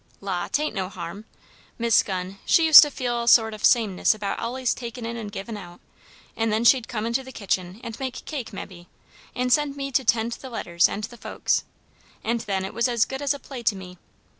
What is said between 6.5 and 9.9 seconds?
then she'd come into the kitchen and make cake mebbe, and send